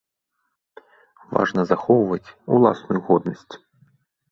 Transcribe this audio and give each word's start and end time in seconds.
Важна 1.35 1.61
захоўваць 1.73 2.33
уласную 2.57 2.99
годнасць. 3.13 3.53